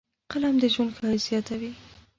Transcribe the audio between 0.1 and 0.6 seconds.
قلم